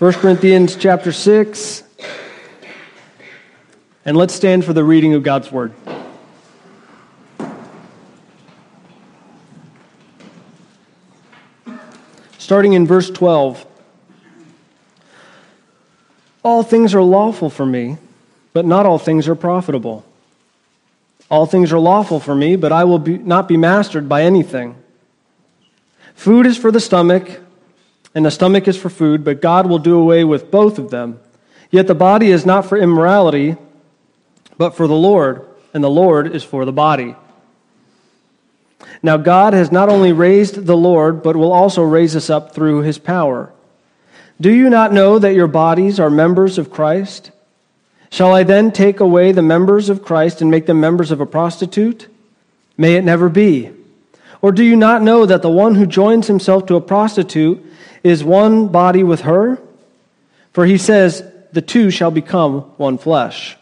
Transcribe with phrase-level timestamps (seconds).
[0.00, 1.82] 1 Corinthians chapter 6.
[4.06, 5.74] And let's stand for the reading of God's word.
[12.38, 13.66] Starting in verse 12.
[16.42, 17.98] All things are lawful for me,
[18.54, 20.06] but not all things are profitable.
[21.30, 24.76] All things are lawful for me, but I will be, not be mastered by anything.
[26.14, 27.42] Food is for the stomach,
[28.14, 31.20] and the stomach is for food, but God will do away with both of them.
[31.70, 33.56] Yet the body is not for immorality,
[34.58, 37.14] but for the Lord, and the Lord is for the body.
[39.02, 42.82] Now, God has not only raised the Lord, but will also raise us up through
[42.82, 43.52] his power.
[44.40, 47.30] Do you not know that your bodies are members of Christ?
[48.10, 51.26] Shall I then take away the members of Christ and make them members of a
[51.26, 52.08] prostitute?
[52.76, 53.70] May it never be.
[54.42, 57.64] Or do you not know that the one who joins himself to a prostitute
[58.02, 59.60] is one body with her?
[60.52, 61.22] For he says,
[61.52, 63.56] the two shall become one flesh.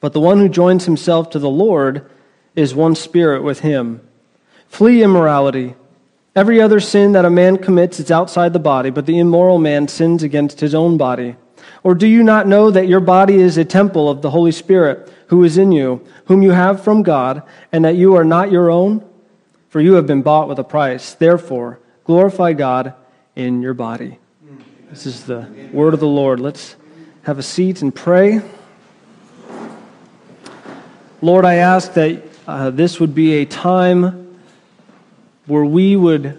[0.00, 2.08] But the one who joins himself to the Lord
[2.56, 4.00] is one spirit with him.
[4.68, 5.74] Flee immorality.
[6.34, 9.88] Every other sin that a man commits is outside the body, but the immoral man
[9.88, 11.36] sins against his own body.
[11.82, 15.12] Or do you not know that your body is a temple of the Holy Spirit
[15.26, 18.70] who is in you, whom you have from God, and that you are not your
[18.70, 19.04] own?
[19.68, 21.14] For you have been bought with a price.
[21.14, 22.94] Therefore, glorify God
[23.40, 24.18] in your body.
[24.90, 26.40] This is the word of the Lord.
[26.40, 26.76] Let's
[27.22, 28.42] have a seat and pray.
[31.22, 34.36] Lord, I ask that uh, this would be a time
[35.46, 36.38] where we would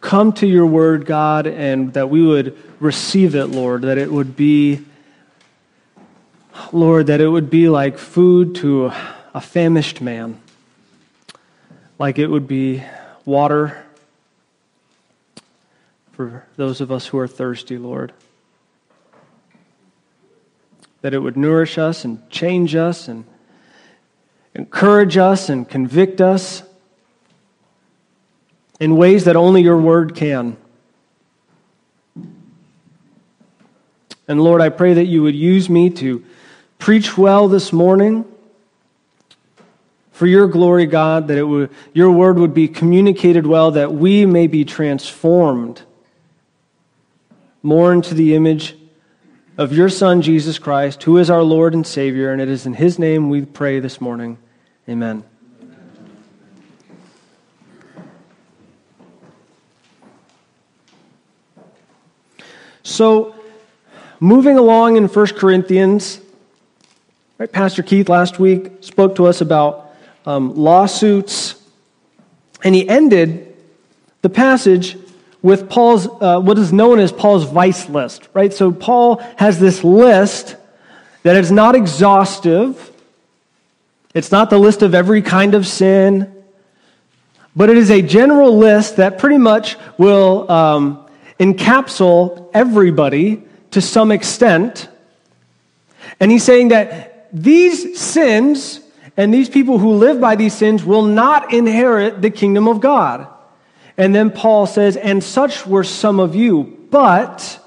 [0.00, 4.36] come to your word, God, and that we would receive it, Lord, that it would
[4.36, 4.80] be,
[6.72, 8.90] Lord, that it would be like food to
[9.34, 10.40] a famished man,
[11.98, 12.82] like it would be
[13.26, 13.83] water
[16.14, 18.12] for those of us who are thirsty, Lord.
[21.02, 23.24] That it would nourish us and change us and
[24.54, 26.62] encourage us and convict us
[28.78, 30.56] in ways that only your word can.
[34.28, 36.24] And Lord, I pray that you would use me to
[36.78, 38.24] preach well this morning
[40.12, 44.24] for your glory, God, that it would, your word would be communicated well, that we
[44.24, 45.82] may be transformed
[47.64, 48.76] more into the image
[49.56, 52.30] of your Son, Jesus Christ, who is our Lord and Savior.
[52.30, 54.36] And it is in his name we pray this morning.
[54.86, 55.24] Amen.
[62.82, 63.34] So,
[64.20, 66.20] moving along in 1 Corinthians,
[67.38, 69.96] right, Pastor Keith last week spoke to us about
[70.26, 71.54] um, lawsuits,
[72.62, 73.56] and he ended
[74.20, 74.98] the passage
[75.44, 78.52] with Paul's, uh, what is known as Paul's vice list, right?
[78.52, 80.56] So, Paul has this list
[81.22, 82.90] that is not exhaustive,
[84.12, 86.34] it's not the list of every kind of sin,
[87.54, 90.50] but it is a general list that pretty much will.
[90.50, 91.04] Um,
[91.38, 94.88] encapsulate everybody to some extent.
[96.20, 98.80] And he's saying that these sins
[99.16, 103.28] and these people who live by these sins will not inherit the kingdom of God.
[103.96, 107.60] And then Paul says, and such were some of you, but,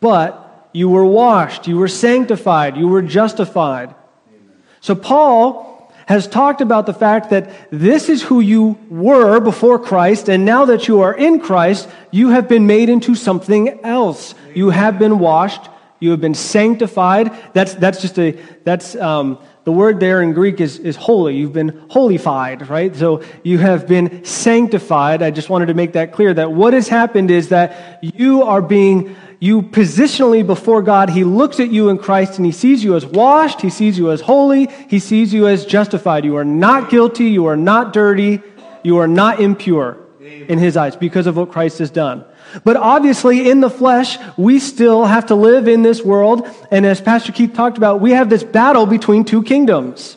[0.00, 3.94] but you were washed, you were sanctified, you were justified.
[4.28, 4.56] Amen.
[4.80, 10.30] So Paul has talked about the fact that this is who you were before Christ,
[10.30, 14.34] and now that you are in Christ, you have been made into something else.
[14.54, 15.68] You have been washed.
[16.00, 17.36] You have been sanctified.
[17.52, 19.38] That's, that's just a, that's, um,
[19.68, 21.36] the word there in Greek is, is holy.
[21.36, 22.96] You've been holified, right?
[22.96, 25.22] So you have been sanctified.
[25.22, 28.62] I just wanted to make that clear that what has happened is that you are
[28.62, 32.96] being you positionally before God, He looks at you in Christ and He sees you
[32.96, 36.24] as washed, He sees you as holy, He sees you as justified.
[36.24, 38.40] You are not guilty, you are not dirty,
[38.82, 42.24] you are not impure in His eyes because of what Christ has done.
[42.64, 46.48] But obviously, in the flesh, we still have to live in this world.
[46.70, 50.16] And as Pastor Keith talked about, we have this battle between two kingdoms.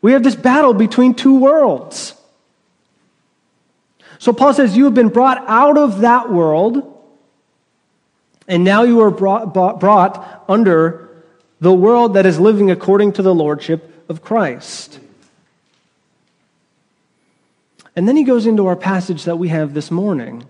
[0.00, 2.14] We have this battle between two worlds.
[4.18, 6.94] So Paul says, You have been brought out of that world
[8.48, 11.08] and now you are brought, brought under
[11.60, 15.00] the world that is living according to the lordship of Christ.
[17.96, 20.44] And then he goes into our passage that we have this morning.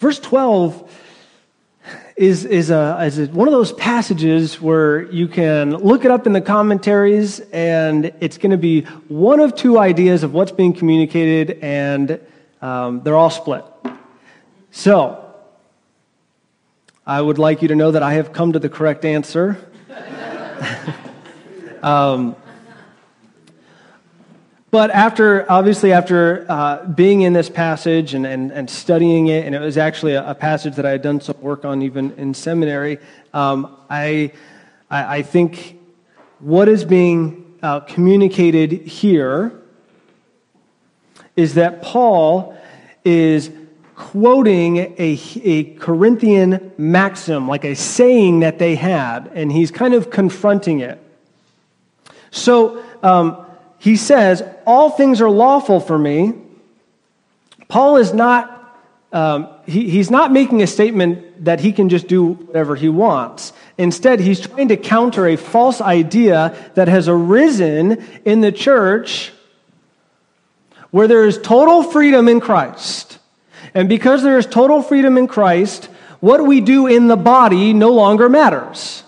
[0.00, 0.90] Verse 12
[2.16, 6.26] is, is, a, is a, one of those passages where you can look it up
[6.26, 10.72] in the commentaries, and it's going to be one of two ideas of what's being
[10.72, 12.20] communicated, and
[12.62, 13.64] Um, they're all split.
[14.70, 15.34] So,
[17.06, 19.56] I would like you to know that I have come to the correct answer.
[21.82, 22.36] um,
[24.70, 29.52] but after, obviously, after uh, being in this passage and, and, and, studying it, and
[29.52, 32.34] it was actually a, a, passage that I had done some work on even in
[32.34, 32.98] seminary,
[33.34, 34.32] um, I,
[34.88, 35.76] I, I, think
[36.38, 39.60] what is being uh, communicated here
[41.34, 42.56] is that Paul
[43.04, 43.50] is
[43.96, 50.10] quoting a, a Corinthian maxim, like a saying that they had, and he's kind of
[50.10, 51.02] confronting it.
[52.30, 53.46] So, um,
[53.80, 56.32] he says, All things are lawful for me.
[57.66, 58.78] Paul is not,
[59.12, 63.52] um, he, he's not making a statement that he can just do whatever he wants.
[63.78, 69.32] Instead, he's trying to counter a false idea that has arisen in the church
[70.92, 73.18] where there is total freedom in Christ.
[73.74, 75.86] And because there is total freedom in Christ,
[76.20, 79.02] what we do in the body no longer matters.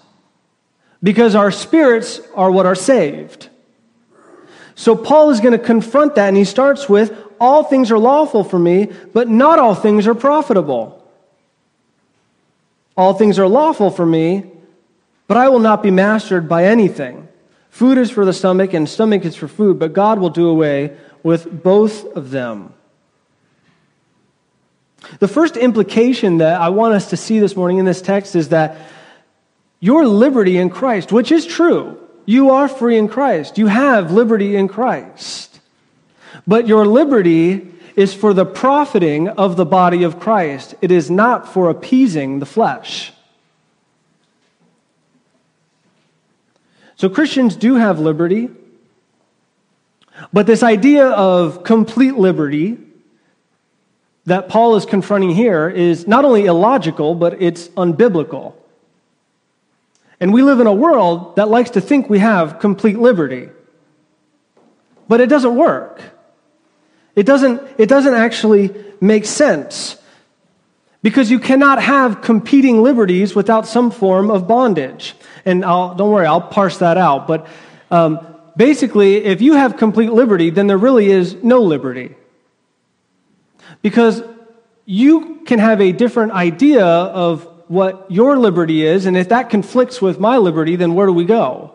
[1.00, 3.48] Because our spirits are what are saved.
[4.82, 8.42] So Paul is going to confront that, and he starts with All things are lawful
[8.42, 11.00] for me, but not all things are profitable.
[12.96, 14.50] All things are lawful for me,
[15.28, 17.28] but I will not be mastered by anything.
[17.70, 20.96] Food is for the stomach, and stomach is for food, but God will do away
[21.22, 22.74] with both of them.
[25.20, 28.48] The first implication that I want us to see this morning in this text is
[28.48, 28.78] that
[29.78, 33.58] your liberty in Christ, which is true, you are free in Christ.
[33.58, 35.60] You have liberty in Christ.
[36.46, 41.52] But your liberty is for the profiting of the body of Christ, it is not
[41.52, 43.12] for appeasing the flesh.
[46.96, 48.48] So Christians do have liberty,
[50.32, 52.78] but this idea of complete liberty
[54.24, 58.54] that Paul is confronting here is not only illogical, but it's unbiblical.
[60.22, 63.48] And we live in a world that likes to think we have complete liberty.
[65.08, 66.00] But it doesn't work.
[67.16, 69.96] It doesn't, it doesn't actually make sense.
[71.02, 75.16] Because you cannot have competing liberties without some form of bondage.
[75.44, 77.26] And I'll, don't worry, I'll parse that out.
[77.26, 77.48] But
[77.90, 78.24] um,
[78.56, 82.14] basically, if you have complete liberty, then there really is no liberty.
[83.82, 84.22] Because
[84.84, 90.02] you can have a different idea of what your liberty is, and if that conflicts
[90.02, 91.74] with my liberty, then where do we go?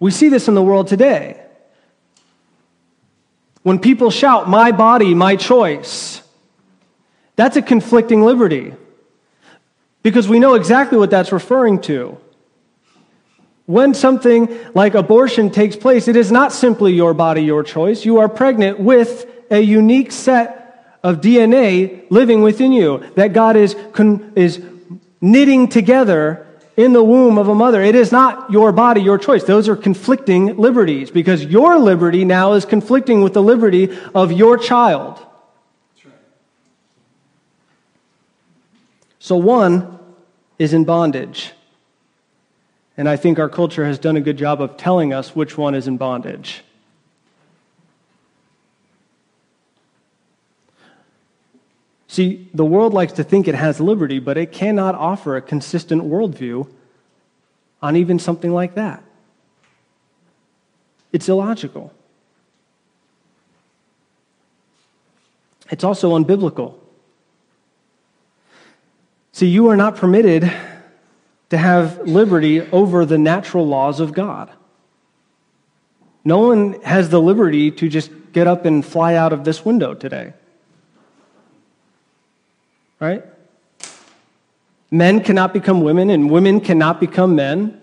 [0.00, 1.42] We see this in the world today.
[3.62, 6.22] When people shout, my body, my choice,
[7.36, 8.72] that's a conflicting liberty.
[10.02, 12.16] Because we know exactly what that's referring to.
[13.66, 18.06] When something like abortion takes place, it is not simply your body, your choice.
[18.06, 20.63] You are pregnant with a unique set
[21.04, 24.60] of DNA living within you that God is, con- is
[25.20, 26.46] knitting together
[26.76, 27.82] in the womb of a mother.
[27.82, 29.44] It is not your body, your choice.
[29.44, 34.58] Those are conflicting liberties because your liberty now is conflicting with the liberty of your
[34.58, 35.24] child.
[39.18, 39.98] So one
[40.58, 41.52] is in bondage.
[42.96, 45.74] And I think our culture has done a good job of telling us which one
[45.74, 46.62] is in bondage.
[52.14, 56.04] See, the world likes to think it has liberty, but it cannot offer a consistent
[56.04, 56.68] worldview
[57.82, 59.02] on even something like that.
[61.12, 61.92] It's illogical.
[65.70, 66.76] It's also unbiblical.
[69.32, 70.42] See, you are not permitted
[71.50, 74.52] to have liberty over the natural laws of God.
[76.24, 79.94] No one has the liberty to just get up and fly out of this window
[79.94, 80.34] today
[83.04, 83.24] right?
[84.90, 87.80] Men cannot become women, and women cannot become men.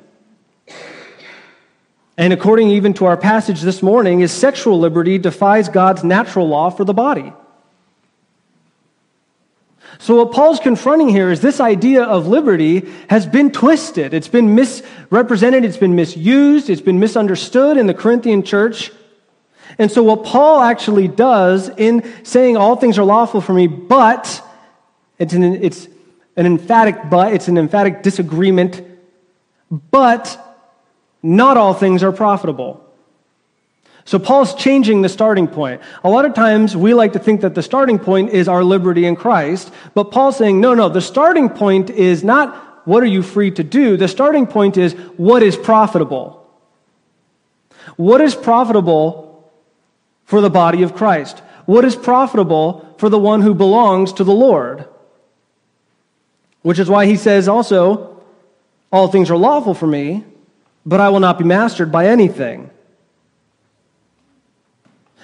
[2.18, 6.70] And according even to our passage this morning, is sexual liberty defies God's natural law
[6.70, 7.34] for the body.
[10.00, 14.14] So, what Paul's confronting here is this idea of liberty has been twisted.
[14.14, 18.92] It's been misrepresented, it's been misused, it's been misunderstood in the Corinthian church.
[19.78, 24.42] And so, what Paul actually does in saying all things are lawful for me, but
[25.22, 25.88] it's an, it's
[26.36, 28.82] an emphatic but, it's an emphatic disagreement,
[29.70, 30.36] but
[31.22, 32.84] not all things are profitable.
[34.04, 35.82] So Paul's changing the starting point.
[36.04, 39.06] A lot of times we like to think that the starting point is our liberty
[39.06, 43.22] in Christ, but Paul's saying, no, no, the starting point is not what are you
[43.22, 43.98] free to do?
[43.98, 46.50] The starting point is what is profitable.
[47.96, 49.52] What is profitable
[50.26, 51.38] for the body of Christ?
[51.68, 54.88] What is profitable for the one who belongs to the Lord?
[56.62, 58.22] Which is why he says also,
[58.92, 60.24] All things are lawful for me,
[60.86, 62.70] but I will not be mastered by anything.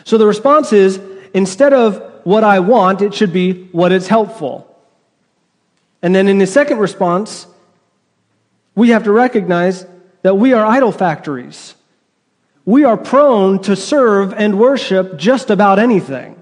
[0.04, 1.02] So the response is
[1.34, 4.64] instead of what I want, it should be what is helpful.
[6.02, 7.48] And then in the second response,
[8.76, 9.86] we have to recognize
[10.22, 11.76] that we are idol factories.
[12.66, 16.42] We are prone to serve and worship just about anything.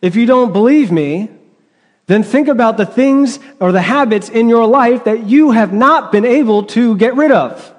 [0.00, 1.28] If you don't believe me,
[2.12, 6.12] then think about the things or the habits in your life that you have not
[6.12, 7.74] been able to get rid of.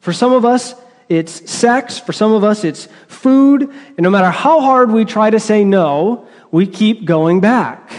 [0.00, 0.74] For some of us,
[1.08, 1.98] it's sex.
[1.98, 3.62] For some of us, it's food.
[3.96, 7.90] And no matter how hard we try to say no, we keep going back.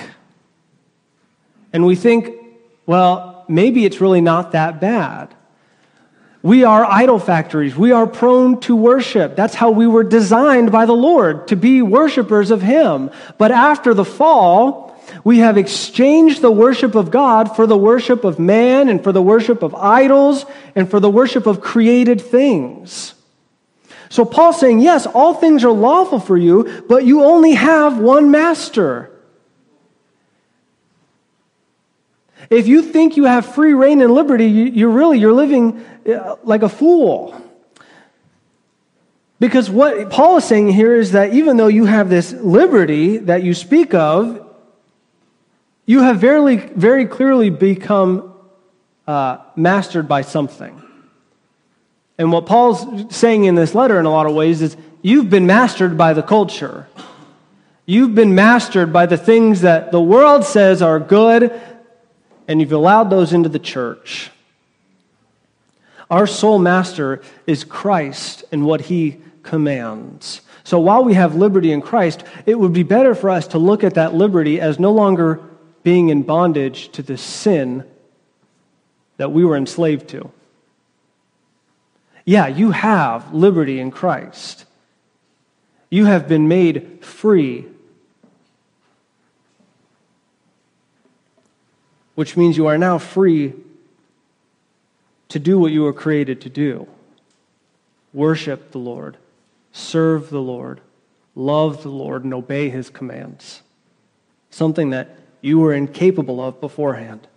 [1.74, 2.36] And we think,
[2.86, 5.34] well, maybe it's really not that bad.
[6.48, 7.75] We are idol factories.
[7.75, 9.36] We are prone to worship.
[9.36, 13.12] That's how we were designed by the Lord, to be worshipers of Him.
[13.38, 18.39] But after the fall, we have exchanged the worship of God for the worship of
[18.39, 23.13] man and for the worship of idols and for the worship of created things.
[24.08, 28.32] So Paul's saying, yes, all things are lawful for you, but you only have one
[28.32, 29.12] master.
[32.50, 36.63] If you think you have free reign and liberty, you're really you're living uh, like
[36.63, 37.42] a fool.
[39.39, 43.44] Because what Paul is saying here is that even though you have this liberty that
[43.44, 44.44] you speak of,
[45.86, 48.34] you have very, very clearly become
[49.08, 50.82] uh, mastered by something.
[52.18, 55.46] And what Paul's saying in this letter, in a lot of ways, is you've been
[55.46, 56.88] mastered by the culture.
[57.86, 61.54] You've been mastered by the things that the world says are good,
[62.48, 64.32] and you've allowed those into the church.
[66.10, 70.42] Our sole master is Christ and what he commands.
[70.63, 73.84] So while we have liberty in Christ, it would be better for us to look
[73.84, 75.42] at that liberty as no longer
[75.84, 77.86] being in bondage to the sin
[79.18, 80.32] that we were enslaved to.
[82.25, 84.66] Yeah, you have liberty in Christ.
[85.89, 87.66] You have been made free,
[92.18, 93.54] which means you are now free
[95.30, 96.88] to do what you were created to do
[98.12, 99.18] worship the Lord,
[99.72, 100.82] serve the Lord,
[101.36, 103.62] love the Lord, and obey his commands.
[104.50, 107.28] Something that you were incapable of beforehand.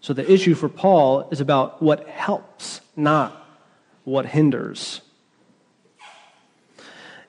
[0.00, 3.46] So the issue for Paul is about what helps, not
[4.04, 5.02] what hinders.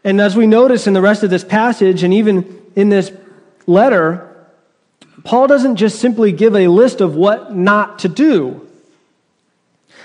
[0.05, 3.11] And as we notice in the rest of this passage, and even in this
[3.67, 4.31] letter,
[5.23, 8.65] Paul doesn't just simply give a list of what not to do.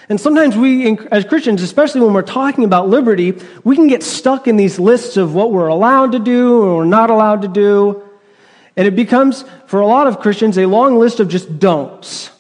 [0.09, 4.49] And sometimes we, as Christians, especially when we're talking about liberty, we can get stuck
[4.49, 8.03] in these lists of what we're allowed to do or not allowed to do.
[8.77, 12.31] And it becomes, for a lot of Christians, a long list of just don'ts.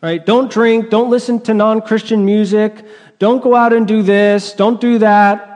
[0.00, 0.24] Right?
[0.24, 2.74] Don't drink, don't listen to non Christian music,
[3.20, 5.53] don't go out and do this, don't do that.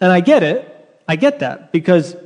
[0.00, 0.70] And I get it.
[1.06, 2.16] I get that because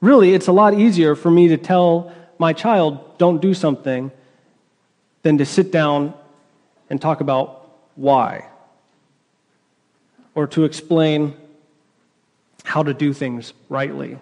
[0.00, 4.12] really it's a lot easier for me to tell my child, don't do something,
[5.22, 6.14] than to sit down
[6.88, 8.46] and talk about why
[10.34, 11.34] or to explain
[12.64, 14.18] how to do things rightly.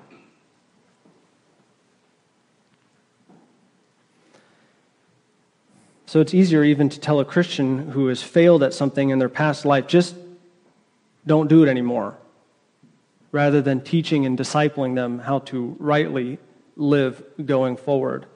[6.06, 9.28] So it's easier even to tell a Christian who has failed at something in their
[9.28, 10.14] past life, just
[11.26, 12.16] don't do it anymore,
[13.32, 16.38] rather than teaching and discipling them how to rightly
[16.76, 18.26] live going forward.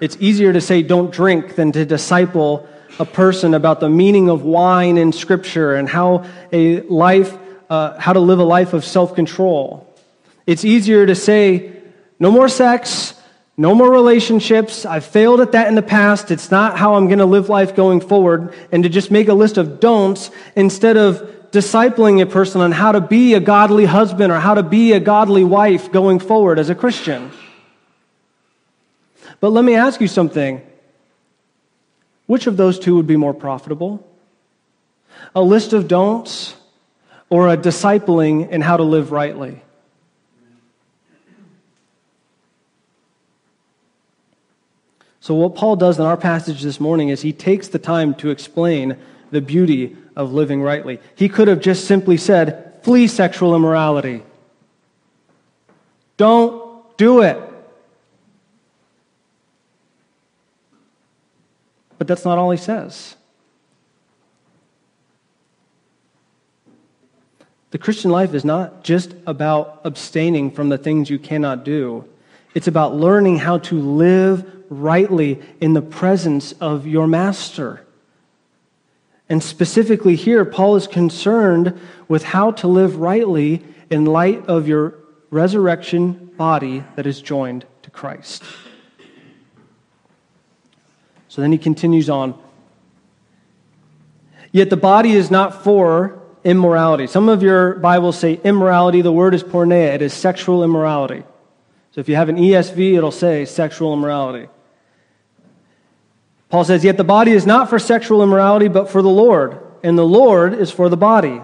[0.00, 2.68] It's easier to say don't drink than to disciple
[2.98, 7.36] a person about the meaning of wine in Scripture and how a life,
[7.70, 9.88] uh, how to live a life of self control.
[10.46, 11.72] It's easier to say
[12.18, 13.14] no more sex,
[13.56, 14.84] no more relationships.
[14.84, 16.30] I've failed at that in the past.
[16.30, 18.54] It's not how I'm going to live life going forward.
[18.72, 22.92] And to just make a list of don'ts instead of discipling a person on how
[22.92, 26.70] to be a godly husband or how to be a godly wife going forward as
[26.70, 27.30] a Christian.
[29.38, 30.62] But let me ask you something.
[32.26, 34.08] Which of those two would be more profitable?
[35.34, 36.56] A list of don'ts
[37.28, 39.62] or a discipling in how to live rightly?
[45.20, 48.30] So, what Paul does in our passage this morning is he takes the time to
[48.30, 48.96] explain
[49.32, 51.00] the beauty of living rightly.
[51.16, 54.22] He could have just simply said, flee sexual immorality.
[56.16, 57.48] Don't do it.
[62.02, 63.14] but that's not all he says.
[67.70, 72.04] The Christian life is not just about abstaining from the things you cannot do.
[72.56, 77.86] It's about learning how to live rightly in the presence of your master.
[79.32, 84.98] And specifically here, Paul is concerned with how to live rightly in light of your
[85.30, 88.44] resurrection body that is joined to Christ.
[91.28, 92.38] So then he continues on.
[94.50, 97.06] Yet the body is not for immorality.
[97.06, 99.00] Some of your Bibles say immorality.
[99.00, 99.94] The word is porneia.
[99.94, 101.22] It is sexual immorality.
[101.92, 104.50] So if you have an ESV, it'll say sexual immorality.
[106.52, 109.96] Paul says, Yet the body is not for sexual immorality, but for the Lord, and
[109.96, 111.40] the Lord is for the body.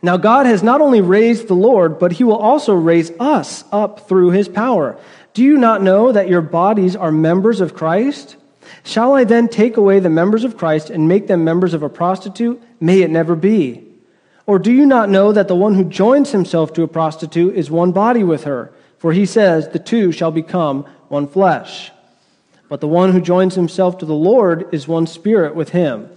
[0.00, 4.08] Now, God has not only raised the Lord, but he will also raise us up
[4.08, 4.96] through his power.
[5.34, 8.36] Do you not know that your bodies are members of Christ?
[8.84, 11.88] Shall I then take away the members of Christ and make them members of a
[11.88, 12.62] prostitute?
[12.78, 13.84] May it never be.
[14.46, 17.72] Or do you not know that the one who joins himself to a prostitute is
[17.72, 18.72] one body with her?
[18.98, 21.90] For he says, The two shall become one flesh.
[22.70, 26.08] But the one who joins himself to the Lord is one spirit with him.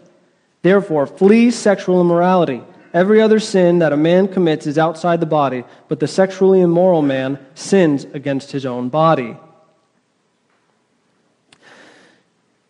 [0.62, 2.62] Therefore, flee sexual immorality.
[2.94, 7.02] Every other sin that a man commits is outside the body, but the sexually immoral
[7.02, 9.36] man sins against his own body.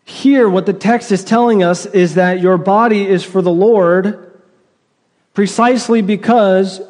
[0.06, 4.40] Here, what the text is telling us is that your body is for the Lord
[5.34, 6.80] precisely because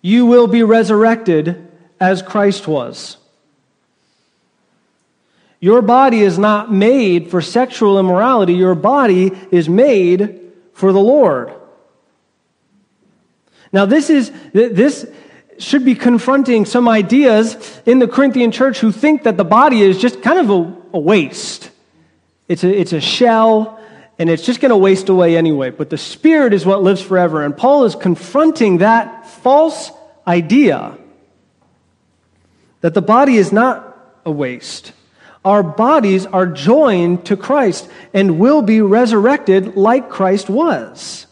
[0.00, 1.66] you will be resurrected
[1.98, 3.16] as Christ was.
[5.60, 10.40] Your body is not made for sexual immorality, your body is made
[10.72, 11.52] for the Lord.
[13.72, 15.06] Now, this is this
[15.58, 19.98] should be confronting some ideas in the Corinthian church who think that the body is
[19.98, 21.70] just kind of a, a waste.
[22.46, 23.80] It's a, it's a shell,
[24.18, 25.70] and it's just going to waste away anyway.
[25.70, 27.44] But the spirit is what lives forever.
[27.44, 29.90] And Paul is confronting that false
[30.26, 30.96] idea
[32.80, 34.92] that the body is not a waste.
[35.48, 41.26] Our bodies are joined to Christ and will be resurrected like Christ was.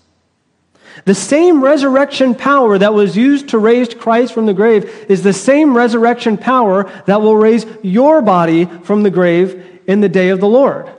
[1.05, 5.35] The same resurrection power that was used to raise Christ from the grave is the
[5.35, 10.41] same resurrection power that will raise your body from the grave in the day of
[10.41, 10.91] the Lord.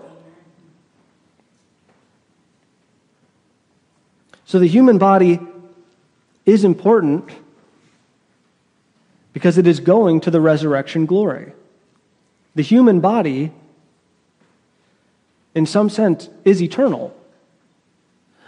[4.45, 5.39] So the human body
[6.45, 7.31] is important
[9.33, 11.53] because it is going to the resurrection glory.
[12.57, 13.51] The human body,
[15.53, 17.15] in some sense, is eternal.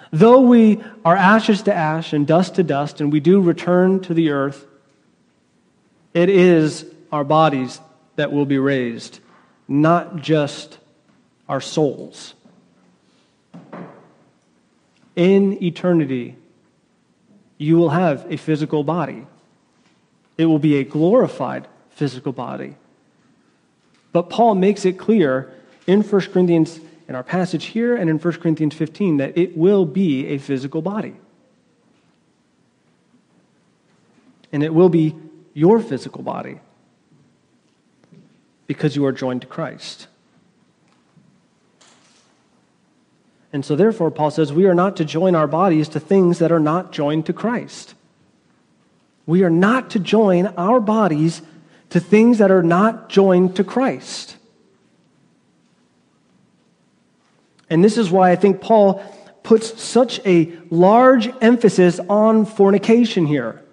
[0.10, 4.16] Though we are ashes to ash and dust to dust, and we do return to
[4.16, 4.66] the earth,
[6.16, 7.80] it is our bodies
[8.16, 9.20] that will be raised,
[9.68, 10.80] not just
[11.48, 12.34] our souls.
[15.16, 16.36] In eternity,
[17.60, 19.28] you will have a physical body.
[20.36, 22.76] It will be a glorified physical body.
[24.12, 25.52] But Paul makes it clear
[25.88, 29.86] in 1 Corinthians, in our passage here, and in 1 Corinthians 15, that it will
[29.86, 31.16] be a physical body.
[34.52, 35.16] And it will be
[35.54, 36.60] your physical body
[38.66, 40.08] because you are joined to Christ.
[43.52, 46.52] And so, therefore, Paul says we are not to join our bodies to things that
[46.52, 47.96] are not joined to Christ.
[49.26, 51.42] We are not to join our bodies
[51.90, 54.38] to things that are not joined to Christ.
[57.70, 59.04] And this is why I think Paul
[59.44, 63.64] puts such a large emphasis on fornication here.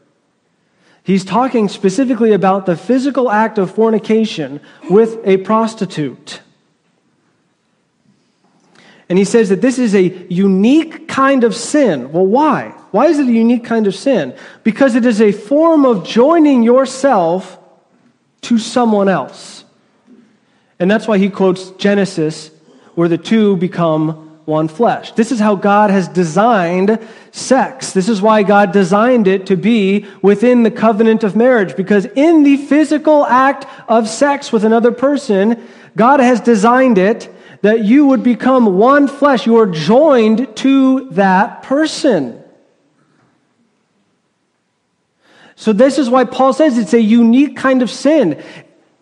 [1.02, 6.40] He's talking specifically about the physical act of fornication with a prostitute.
[9.08, 12.10] And he says that this is a unique kind of sin.
[12.10, 12.70] Well, why?
[12.90, 14.36] Why is it a unique kind of sin?
[14.64, 17.58] Because it is a form of joining yourself
[18.46, 19.64] to someone else.
[20.78, 22.50] And that's why he quotes Genesis,
[22.94, 25.12] where the two become one flesh.
[25.12, 27.00] This is how God has designed
[27.32, 27.92] sex.
[27.92, 32.44] This is why God designed it to be within the covenant of marriage, because in
[32.44, 37.28] the physical act of sex with another person, God has designed it
[37.62, 39.46] that you would become one flesh.
[39.46, 42.40] You are joined to that person.
[45.56, 48.42] So this is why Paul says it's a unique kind of sin.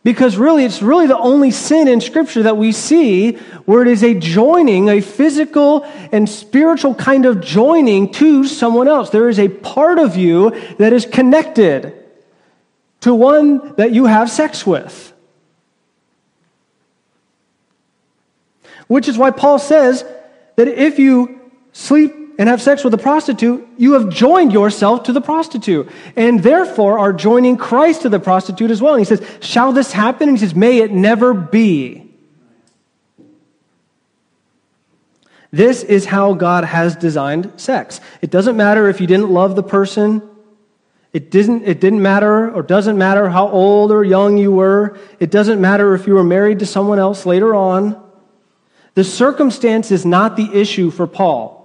[0.04, 3.32] Because really, it's really the only sin in Scripture that we see
[3.64, 9.10] where it is a joining, a physical and spiritual kind of joining to someone else.
[9.10, 11.94] There is a part of you that is connected
[13.00, 15.12] to one that you have sex with.
[18.86, 20.04] Which is why Paul says
[20.56, 21.40] that if you
[21.72, 26.42] sleep and have sex with a prostitute, you have joined yourself to the prostitute, and
[26.42, 28.94] therefore are joining Christ to the prostitute as well.
[28.94, 30.28] And he says, Shall this happen?
[30.28, 32.10] And he says, May it never be.
[35.52, 38.00] This is how God has designed sex.
[38.20, 40.20] It doesn't matter if you didn't love the person.
[41.12, 44.98] It didn't, it didn't matter or doesn't matter how old or young you were.
[45.20, 48.02] It doesn't matter if you were married to someone else later on.
[48.94, 51.63] The circumstance is not the issue for Paul.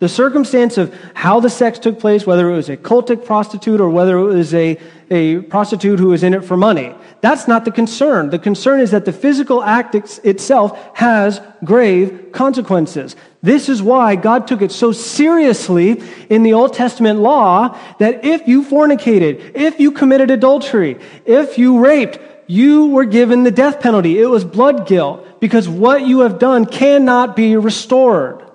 [0.00, 3.90] The circumstance of how the sex took place, whether it was a cultic prostitute or
[3.90, 4.78] whether it was a,
[5.10, 8.30] a prostitute who was in it for money, that's not the concern.
[8.30, 13.16] The concern is that the physical act itself has grave consequences.
[13.42, 18.46] This is why God took it so seriously in the Old Testament law that if
[18.46, 24.20] you fornicated, if you committed adultery, if you raped, you were given the death penalty.
[24.20, 28.47] It was blood guilt because what you have done cannot be restored.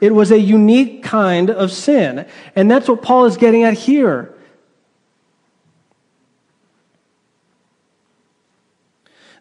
[0.00, 2.26] It was a unique kind of sin.
[2.56, 4.34] And that's what Paul is getting at here.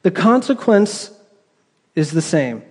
[0.01, 1.11] The consequence
[1.95, 2.63] is the same.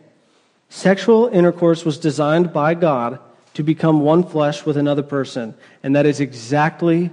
[0.71, 3.19] Sexual intercourse was designed by God
[3.55, 7.11] to become one flesh with another person, and that is exactly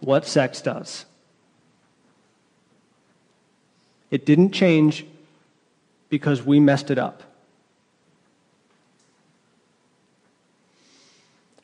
[0.00, 1.06] what sex does.
[4.10, 5.06] It didn't change
[6.08, 7.22] because we messed it up.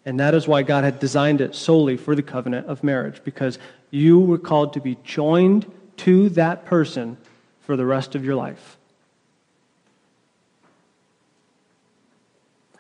[0.09, 3.59] And that is why God had designed it solely for the covenant of marriage, because
[3.91, 7.19] you were called to be joined to that person
[7.61, 8.79] for the rest of your life.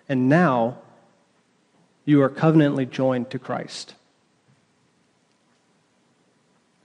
[0.08, 0.78] And now
[2.06, 3.94] you are covenantly joined to Christ.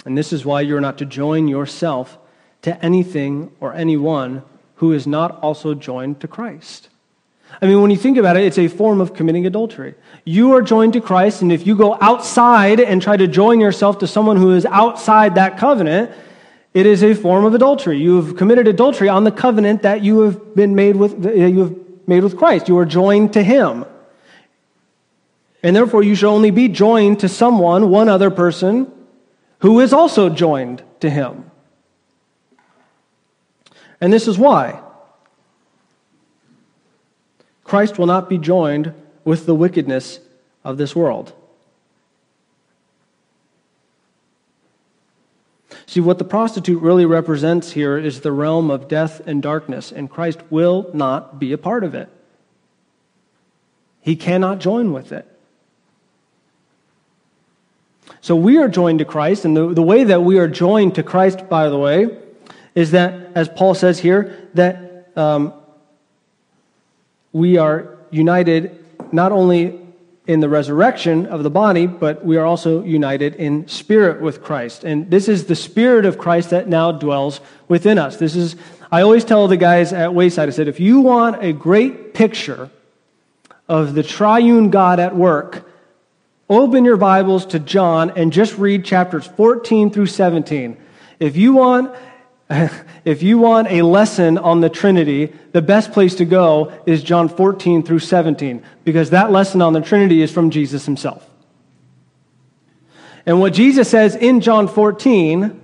[0.03, 2.17] And this is why you're not to join yourself
[2.63, 4.43] to anything or anyone
[4.75, 6.89] who is not also joined to Christ.
[7.61, 9.95] I mean, when you think about it, it's a form of committing adultery.
[10.25, 13.99] You are joined to Christ, and if you go outside and try to join yourself
[13.99, 16.11] to someone who is outside that covenant,
[16.73, 17.99] it is a form of adultery.
[17.99, 21.75] You have committed adultery on the covenant that you have been made with, you have
[22.07, 22.67] made with Christ.
[22.67, 23.85] You are joined to Him.
[25.61, 28.91] And therefore, you should only be joined to someone, one other person,
[29.59, 31.49] who is also joined to Him.
[34.01, 34.82] And this is why.
[37.73, 38.93] Christ will not be joined
[39.25, 40.19] with the wickedness
[40.63, 41.33] of this world.
[45.87, 50.07] See, what the prostitute really represents here is the realm of death and darkness, and
[50.07, 52.09] Christ will not be a part of it.
[54.01, 55.25] He cannot join with it.
[58.21, 61.01] So we are joined to Christ, and the, the way that we are joined to
[61.01, 62.19] Christ, by the way,
[62.75, 65.55] is that, as Paul says here, that um,
[67.33, 68.79] we are united
[69.11, 69.79] not only
[70.25, 74.85] in the resurrection of the body, but we are also united in spirit with Christ.
[74.85, 78.15] And this is the spirit of Christ that now dwells within us.
[78.15, 78.55] This is,
[78.89, 82.69] I always tell the guys at Wayside, I said, if you want a great picture
[83.67, 85.69] of the triune God at work,
[86.49, 90.77] open your Bibles to John and just read chapters 14 through 17.
[91.19, 91.93] If you want
[93.05, 97.29] if you want a lesson on the Trinity, the best place to go is John
[97.29, 101.29] 14 through 17, because that lesson on the Trinity is from Jesus himself.
[103.25, 105.59] And what Jesus says in John 14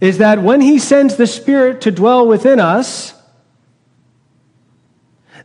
[0.00, 3.14] is that when he sends the Spirit to dwell within us,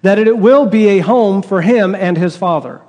[0.03, 2.81] that it will be a home for him and his Father.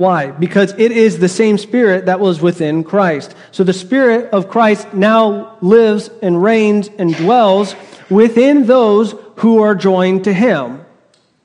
[0.00, 0.30] Why?
[0.30, 3.34] Because it is the same Spirit that was within Christ.
[3.52, 7.76] So the Spirit of Christ now lives and reigns and dwells
[8.08, 10.86] within those who are joined to Him.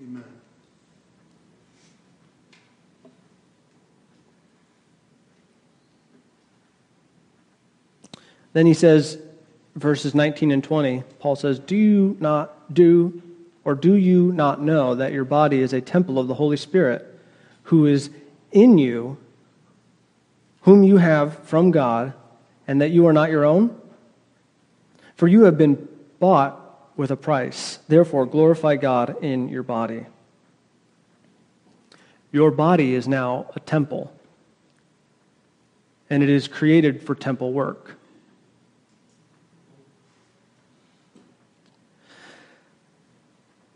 [0.01, 0.23] Amen.
[8.53, 9.17] Then he says,
[9.75, 13.21] verses 19 and 20, Paul says, Do you not do,
[13.65, 17.05] or do you not know that your body is a temple of the Holy Spirit
[17.63, 18.09] who is
[18.55, 19.17] in you,
[20.61, 22.13] whom you have from God,
[22.67, 23.79] and that you are not your own?
[25.15, 25.87] For you have been
[26.19, 26.59] bought
[26.97, 27.79] with a price.
[27.87, 30.05] Therefore, glorify God in your body.
[32.31, 34.11] Your body is now a temple,
[36.09, 37.97] and it is created for temple work.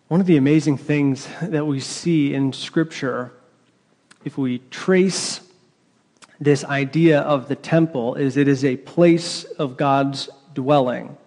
[0.07, 3.31] One of the amazing things that we see in Scripture
[4.25, 5.41] if we trace
[6.39, 11.17] this idea of the temple is it is a place of God's dwelling.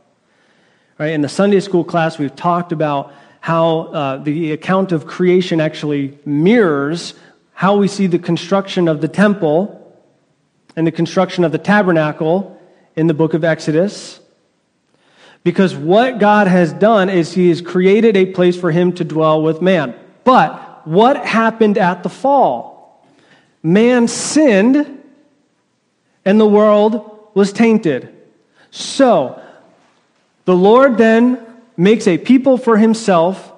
[0.98, 1.12] Right?
[1.12, 6.18] In the Sunday school class, we've talked about how uh, the account of creation actually
[6.24, 7.14] mirrors
[7.52, 9.78] how we see the construction of the temple
[10.76, 12.60] and the construction of the tabernacle
[12.96, 14.20] in the book of Exodus.
[15.44, 19.42] Because what God has done is He has created a place for Him to dwell
[19.42, 19.94] with man.
[20.24, 22.71] But what happened at the fall?
[23.62, 25.02] Man sinned
[26.24, 28.14] and the world was tainted.
[28.70, 29.40] So,
[30.44, 31.44] the Lord then
[31.76, 33.52] makes a people for Himself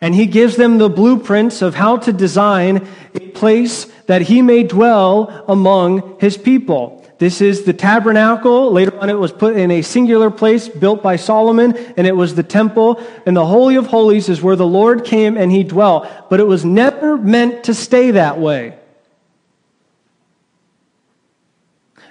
[0.00, 4.62] and He gives them the blueprints of how to design a place that He may
[4.62, 7.00] dwell among His people.
[7.20, 8.72] This is the tabernacle.
[8.72, 12.34] Later on, it was put in a singular place built by Solomon, and it was
[12.34, 12.98] the temple.
[13.26, 16.08] And the Holy of Holies is where the Lord came and he dwelt.
[16.30, 18.79] But it was never meant to stay that way.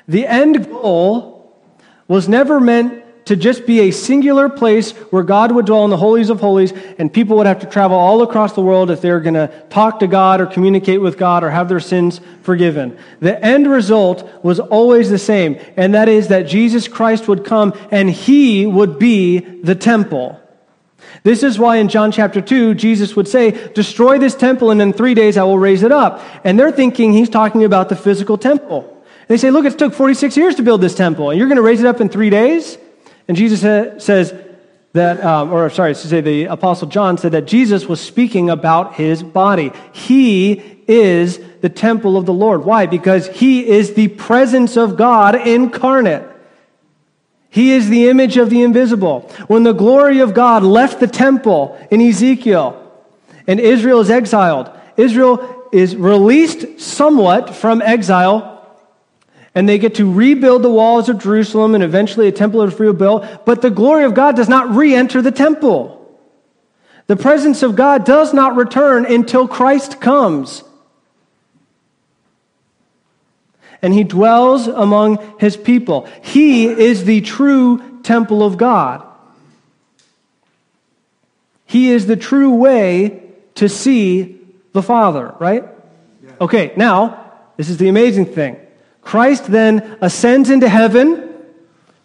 [0.10, 1.56] The end goal
[2.08, 5.98] was never meant to just be a singular place where God would dwell in the
[5.98, 9.20] holies of holies and people would have to travel all across the world if they're
[9.20, 12.98] going to talk to God or communicate with God or have their sins forgiven.
[13.20, 17.74] The end result was always the same, and that is that Jesus Christ would come
[17.92, 20.42] and he would be the temple.
[21.22, 24.92] This is why in John chapter 2, Jesus would say, Destroy this temple, and in
[24.92, 26.24] three days I will raise it up.
[26.44, 28.99] And they're thinking he's talking about the physical temple.
[29.30, 31.62] They say, Look, it took 46 years to build this temple, and you're going to
[31.62, 32.78] raise it up in three days?
[33.28, 33.62] And Jesus
[34.04, 34.34] says
[34.94, 38.96] that, um, or sorry, to say the Apostle John said that Jesus was speaking about
[38.96, 39.72] his body.
[39.94, 40.54] He
[40.88, 42.66] is the temple of the Lord.
[42.66, 42.88] Why?
[42.88, 46.28] Because he is the presence of God incarnate.
[47.52, 49.22] He is the image of the invisible.
[49.46, 52.84] When the glory of God left the temple in Ezekiel
[53.46, 58.59] and Israel is exiled, Israel is released somewhat from exile
[59.56, 63.46] and they get to rebuild the walls of Jerusalem, and eventually a temple is rebuilt.
[63.46, 65.96] But the glory of God does not re enter the temple.
[67.08, 70.64] The presence of God does not return until Christ comes.
[73.82, 76.08] And he dwells among his people.
[76.22, 79.04] He is the true temple of God.
[81.66, 83.24] He is the true way
[83.56, 84.40] to see
[84.74, 85.66] the Father, right?
[86.40, 88.58] Okay, now, this is the amazing thing.
[89.10, 91.34] Christ then ascends into heaven,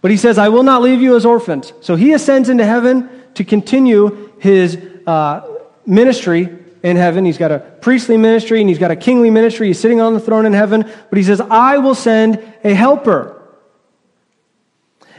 [0.00, 1.74] but he says, I will not leave you as orphans.
[1.82, 5.42] So he ascends into heaven to continue his uh,
[5.84, 6.48] ministry
[6.82, 7.26] in heaven.
[7.26, 9.66] He's got a priestly ministry and he's got a kingly ministry.
[9.66, 13.38] He's sitting on the throne in heaven, but he says, I will send a helper.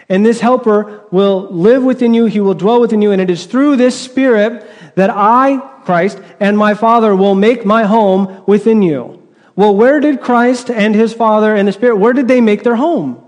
[0.09, 3.45] And this helper will live within you, he will dwell within you, and it is
[3.45, 9.21] through this Spirit that I, Christ, and my Father will make my home within you.
[9.55, 12.75] Well, where did Christ and his Father and the Spirit, where did they make their
[12.75, 13.23] home?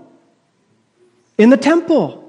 [1.38, 2.24] In the temple.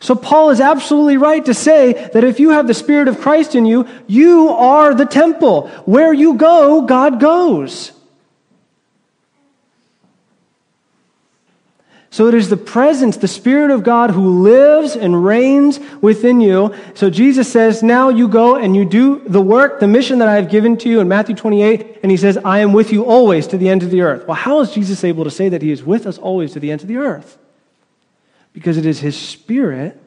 [0.00, 3.54] So Paul is absolutely right to say that if you have the Spirit of Christ
[3.54, 5.68] in you, you are the temple.
[5.86, 7.92] Where you go, God goes.
[12.14, 16.72] So it is the presence, the Spirit of God who lives and reigns within you.
[16.94, 20.36] So Jesus says, Now you go and you do the work, the mission that I
[20.36, 21.98] have given to you in Matthew 28.
[22.04, 24.28] And he says, I am with you always to the end of the earth.
[24.28, 26.70] Well, how is Jesus able to say that he is with us always to the
[26.70, 27.36] end of the earth?
[28.52, 30.00] Because it is his Spirit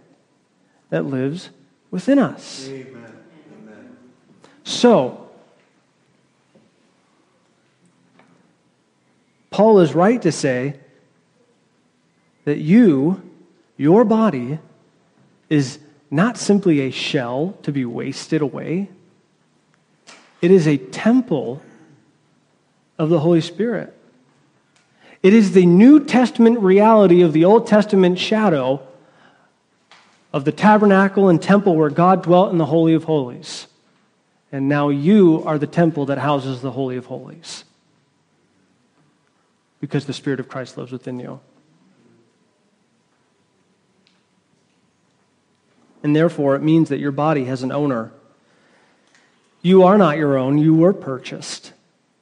[0.90, 1.50] that lives
[1.92, 2.70] within us.
[2.70, 3.18] Amen.
[3.66, 3.98] Amen.
[4.64, 5.30] So,
[9.50, 10.80] Paul is right to say,
[12.48, 13.22] that you,
[13.76, 14.58] your body,
[15.50, 15.80] is
[16.10, 18.88] not simply a shell to be wasted away,
[20.42, 21.62] it is a temple
[22.98, 23.94] of the Holy Spirit.
[25.22, 28.82] It is the New Testament reality of the Old Testament shadow
[30.32, 33.68] of the tabernacle and temple where God dwelt in the Holy of Holies.
[34.54, 37.66] And now you are the temple that houses the Holy of Holies
[39.82, 41.42] because the Spirit of Christ lives within you.
[46.08, 48.14] And therefore it means that your body has an owner.
[49.62, 51.74] You are not your own, you were purchased.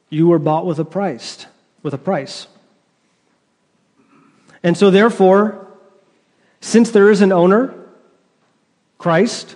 [0.09, 1.45] You were bought with a price,
[1.83, 2.47] with a price.
[4.63, 5.67] And so therefore,
[6.61, 7.75] since there is an owner,
[8.97, 9.55] Christ,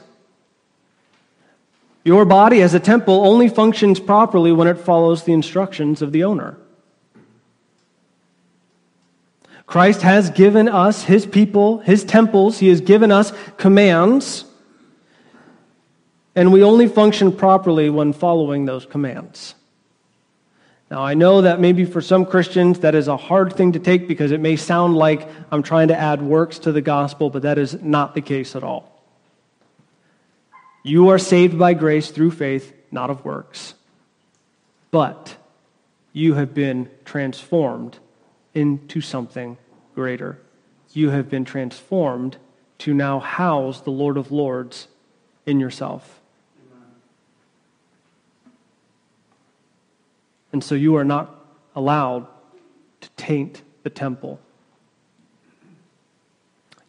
[2.04, 6.24] your body as a temple only functions properly when it follows the instructions of the
[6.24, 6.56] owner.
[9.70, 14.44] Christ has given us, his people, his temples, he has given us commands,
[16.34, 19.54] and we only function properly when following those commands.
[20.90, 24.08] Now, I know that maybe for some Christians that is a hard thing to take
[24.08, 27.60] because it may sound like I'm trying to add works to the gospel, but that
[27.60, 29.04] is not the case at all.
[30.82, 33.76] You are saved by grace through faith, not of works.
[34.90, 35.36] But
[36.12, 38.00] you have been transformed
[38.54, 39.58] into something
[39.96, 40.40] greater.
[40.94, 42.38] You have been transformed
[42.80, 44.88] to now house the Lord of Lords
[45.46, 46.20] in yourself.
[50.52, 52.28] And so you are not allowed
[53.02, 54.40] to taint the temple.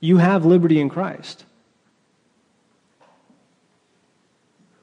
[0.00, 1.44] You have liberty in Christ.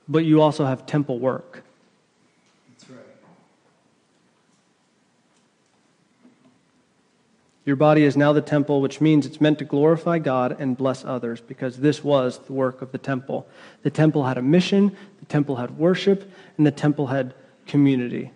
[0.07, 1.63] But you also have temple work.
[2.69, 2.99] That's right.
[7.67, 11.05] Your body is now the temple, which means it's meant to glorify God and bless
[11.05, 13.47] others, because this was the work of the temple.
[13.83, 17.35] The temple had a mission, the temple had worship, and the temple had
[17.67, 18.31] community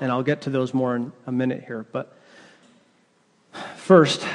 [0.00, 1.86] and I'll get to those more in a minute here.
[1.90, 2.14] But
[3.76, 4.26] first,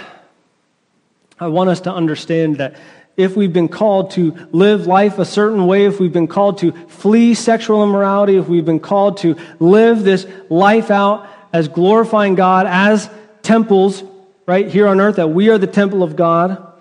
[1.39, 2.75] I want us to understand that
[3.17, 6.71] if we've been called to live life a certain way, if we've been called to
[6.87, 12.65] flee sexual immorality, if we've been called to live this life out as glorifying God
[12.67, 13.09] as
[13.49, 14.03] temples,
[14.45, 16.71] right, here on earth, that we are the temple of God,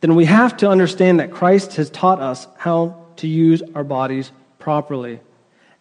[0.00, 4.32] then we have to understand that Christ has taught us how to use our bodies
[4.58, 5.20] properly.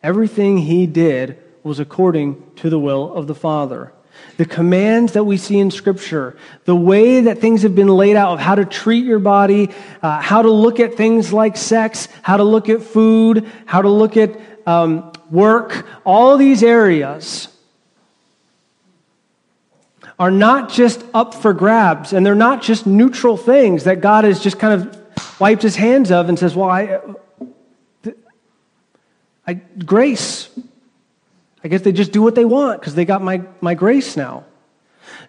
[0.03, 3.93] Everything he did was according to the will of the Father.
[4.36, 8.33] The commands that we see in Scripture, the way that things have been laid out
[8.33, 9.69] of how to treat your body,
[10.01, 13.89] uh, how to look at things like sex, how to look at food, how to
[13.89, 17.47] look at um, work, all these areas
[20.19, 24.39] are not just up for grabs and they're not just neutral things that God has
[24.39, 28.12] just kind of wiped his hands of and says, Well, I, uh,
[29.45, 30.49] I grace.
[31.63, 34.45] I guess they just do what they want because they got my, my grace now.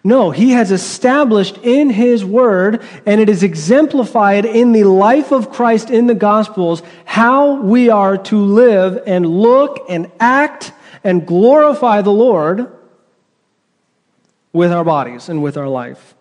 [0.03, 5.51] No, he has established in his word, and it is exemplified in the life of
[5.51, 10.71] Christ in the Gospels, how we are to live and look and act
[11.03, 12.71] and glorify the Lord
[14.51, 16.15] with our bodies and with our life.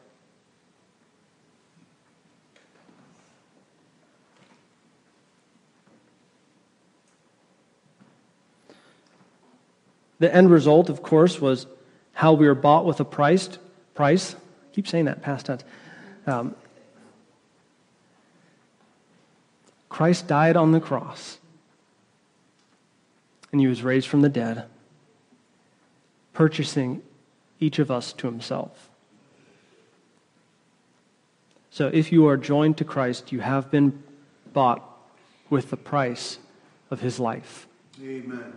[10.18, 11.66] The end result, of course, was
[12.12, 13.48] how we were bought with a price.
[13.94, 14.34] Price.
[14.34, 15.62] I keep saying that past tense.
[16.26, 16.54] Um,
[19.88, 21.38] Christ died on the cross,
[23.50, 24.66] and he was raised from the dead,
[26.34, 27.02] purchasing
[27.60, 28.88] each of us to himself.
[31.70, 34.02] So if you are joined to Christ, you have been
[34.52, 34.82] bought
[35.50, 36.38] with the price
[36.90, 37.66] of his life.
[38.02, 38.52] Amen.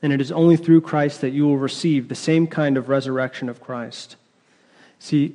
[0.00, 3.48] And it is only through Christ that you will receive the same kind of resurrection
[3.48, 4.16] of Christ.
[5.00, 5.34] See,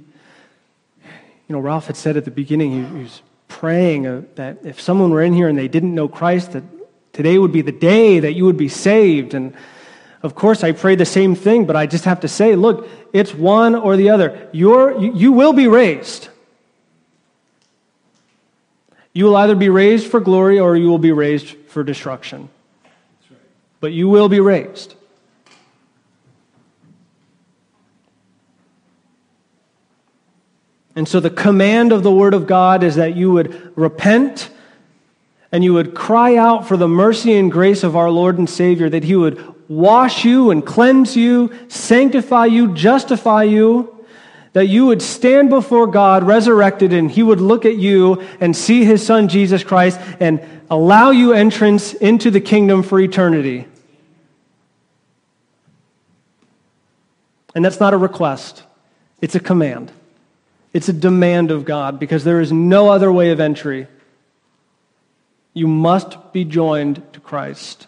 [1.03, 1.09] you
[1.49, 5.11] know, Ralph had said at the beginning, he, he was praying uh, that if someone
[5.11, 6.63] were in here and they didn't know Christ, that
[7.11, 9.33] today would be the day that you would be saved.
[9.33, 9.53] And
[10.23, 13.33] of course, I pray the same thing, but I just have to say, look, it's
[13.33, 14.49] one or the other.
[14.51, 16.29] You're, you, will be raised.
[19.13, 22.49] You will either be raised for glory or you will be raised for destruction
[23.83, 24.95] but you will be raised.
[30.95, 34.49] And so the command of the Word of God is that you would repent
[35.51, 38.89] and you would cry out for the mercy and grace of our Lord and Savior,
[38.89, 44.05] that He would wash you and cleanse you, sanctify you, justify you,
[44.53, 48.85] that you would stand before God resurrected and He would look at you and see
[48.85, 53.67] His Son Jesus Christ and allow you entrance into the kingdom for eternity.
[57.55, 58.63] And that's not a request,
[59.21, 59.91] it's a command.
[60.73, 63.87] It's a demand of God because there is no other way of entry.
[65.53, 67.85] You must be joined to Christ.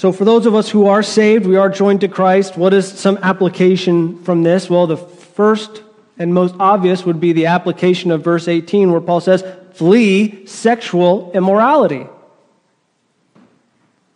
[0.00, 2.56] So, for those of us who are saved, we are joined to Christ.
[2.56, 4.70] What is some application from this?
[4.70, 5.82] Well, the first
[6.18, 9.44] and most obvious would be the application of verse 18, where Paul says,
[9.74, 12.06] Flee sexual immorality.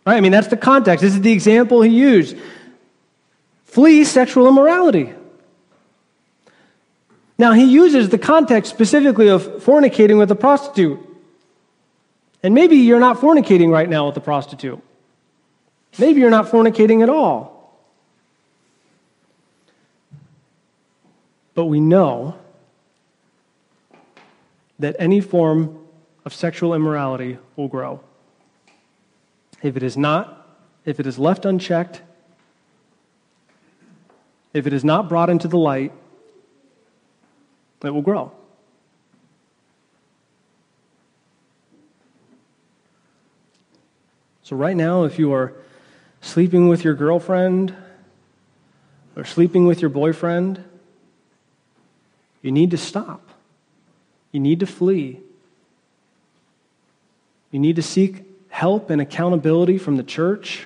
[0.07, 0.17] Right?
[0.17, 1.03] I mean, that's the context.
[1.03, 2.35] This is the example he used.
[3.65, 5.13] Flee sexual immorality.
[7.37, 10.99] Now, he uses the context specifically of fornicating with a prostitute.
[12.41, 14.81] And maybe you're not fornicating right now with a prostitute.
[15.97, 17.55] Maybe you're not fornicating at all.
[21.53, 22.35] But we know
[24.79, 25.79] that any form
[26.25, 28.01] of sexual immorality will grow.
[29.61, 30.47] If it is not,
[30.83, 32.01] if it is left unchecked,
[34.53, 35.93] if it is not brought into the light,
[37.83, 38.31] it will grow.
[44.43, 45.53] So, right now, if you are
[46.25, 47.73] sleeping with your girlfriend
[49.15, 50.61] or sleeping with your boyfriend,
[52.41, 53.29] you need to stop.
[54.31, 55.19] You need to flee.
[57.51, 60.65] You need to seek help and accountability from the church.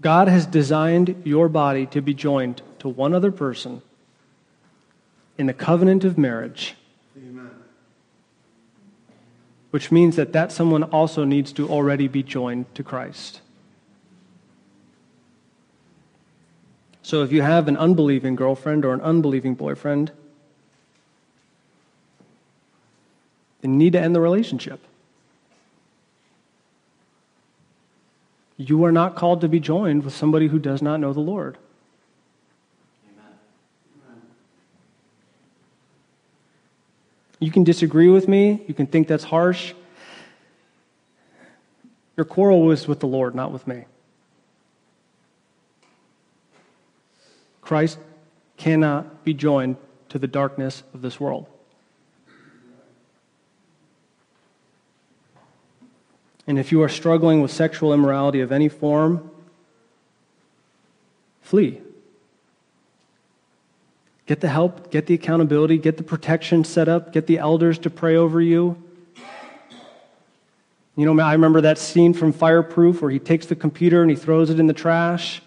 [0.00, 3.80] God has designed your body to be joined to one other person
[5.38, 6.74] in the covenant of marriage.
[9.70, 13.40] Which means that that someone also needs to already be joined to Christ.
[17.02, 20.12] So if you have an unbelieving girlfriend or an unbelieving boyfriend,
[23.60, 24.80] then you need to end the relationship.
[28.56, 31.56] You are not called to be joined with somebody who does not know the Lord.
[37.40, 38.64] You can disagree with me.
[38.66, 39.74] You can think that's harsh.
[42.16, 43.84] Your quarrel was with the Lord, not with me.
[47.60, 47.98] Christ
[48.56, 49.76] cannot be joined
[50.08, 51.46] to the darkness of this world.
[56.46, 59.30] And if you are struggling with sexual immorality of any form,
[61.42, 61.82] flee.
[64.28, 67.90] Get the help, get the accountability, get the protection set up, get the elders to
[67.90, 68.76] pray over you.
[70.96, 74.16] You know, I remember that scene from Fireproof where he takes the computer and he
[74.16, 75.40] throws it in the trash.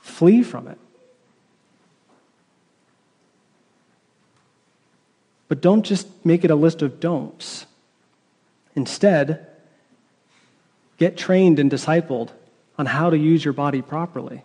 [0.00, 0.78] Flee from it.
[5.46, 7.66] But don't just make it a list of don'ts.
[8.74, 9.46] Instead,
[10.98, 12.30] get trained and discipled
[12.76, 14.42] on how to use your body properly.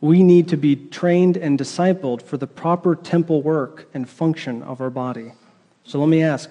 [0.00, 4.80] We need to be trained and discipled for the proper temple work and function of
[4.80, 5.32] our body.
[5.84, 6.50] So let me ask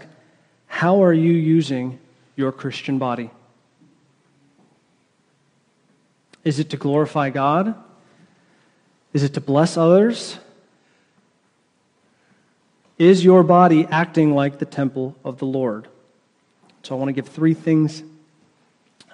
[0.67, 1.99] how are you using
[2.35, 3.29] your Christian body?
[6.43, 7.75] Is it to glorify God?
[9.13, 10.37] Is it to bless others?
[12.97, 15.87] Is your body acting like the temple of the Lord?
[16.83, 18.03] So I want to give three things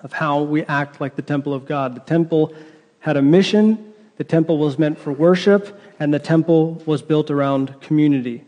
[0.03, 1.95] of how we act like the temple of God.
[1.95, 2.53] The temple
[2.99, 3.90] had a mission,
[4.21, 8.43] the temple was meant for worship, and the temple was built around community.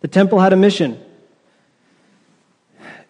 [0.00, 1.02] The temple had a mission.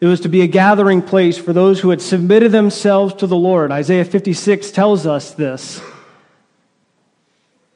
[0.01, 3.37] It was to be a gathering place for those who had submitted themselves to the
[3.37, 3.73] Lord.
[3.73, 5.83] Isaiah 56 tells us this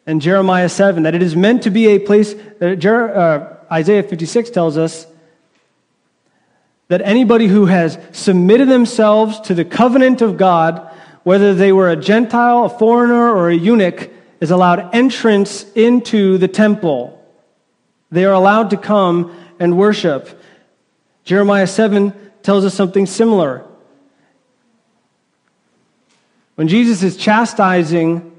[0.07, 4.49] and Jeremiah 7 that it is meant to be a place that uh, Isaiah 56
[4.49, 5.07] tells us
[6.89, 10.91] that anybody who has submitted themselves to the covenant of God,
[11.25, 14.11] whether they were a Gentile, a foreigner, or a eunuch,
[14.41, 17.15] is allowed entrance into the temple.
[18.11, 20.41] They are allowed to come and worship.
[21.25, 23.65] Jeremiah 7 tells us something similar.
[26.55, 28.33] When Jesus is chastising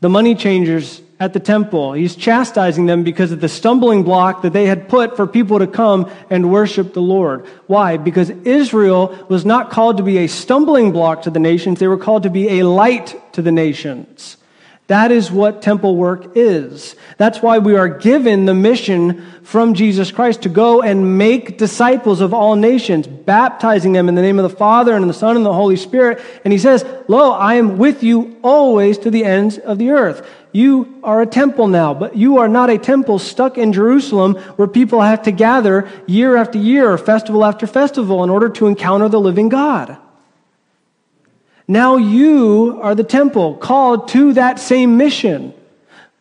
[0.00, 1.92] the money changers at the temple.
[1.92, 5.66] He's chastising them because of the stumbling block that they had put for people to
[5.66, 7.46] come and worship the Lord.
[7.66, 7.96] Why?
[7.96, 11.98] Because Israel was not called to be a stumbling block to the nations, they were
[11.98, 14.36] called to be a light to the nations.
[14.86, 16.94] That is what temple work is.
[17.16, 22.20] That's why we are given the mission from Jesus Christ to go and make disciples
[22.20, 25.46] of all nations, baptizing them in the name of the Father and the Son and
[25.46, 26.20] the Holy Spirit.
[26.44, 30.28] And he says, Lo, I am with you always to the ends of the earth.
[30.54, 34.68] You are a temple now, but you are not a temple stuck in Jerusalem where
[34.68, 39.18] people have to gather year after year festival after festival in order to encounter the
[39.18, 39.96] living God.
[41.66, 45.52] Now you are the temple called to that same mission.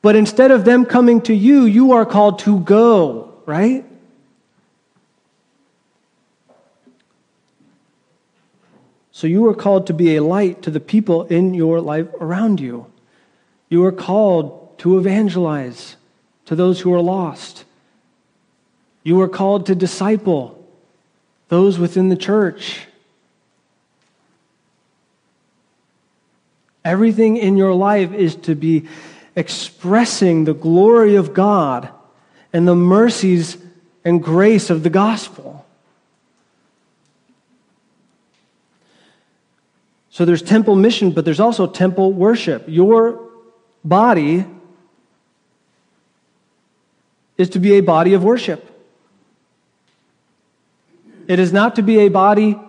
[0.02, 3.86] But instead of them coming to you, you are called to go, right?
[9.12, 12.60] So you are called to be a light to the people in your life around
[12.60, 12.88] you.
[13.74, 15.96] You are called to evangelize
[16.46, 17.66] to those who are lost.
[19.02, 20.64] You are called to disciple
[21.48, 22.86] those within the church.
[26.86, 28.88] Everything in your life is to be
[29.36, 31.90] expressing the glory of God
[32.54, 33.58] and the mercies
[34.06, 35.66] and grace of the gospel.
[40.12, 42.66] So there's temple mission, but there's also temple worship.
[42.68, 43.33] Your
[43.84, 44.46] body
[47.38, 48.70] is to be a body of worship.
[51.28, 52.60] It is not to be a body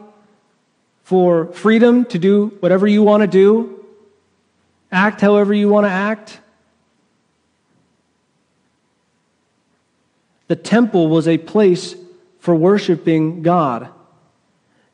[1.02, 3.84] for freedom to do whatever you want to do,
[4.90, 6.40] act however you want to act.
[10.48, 11.94] The temple was a place
[12.38, 13.88] for worshiping God.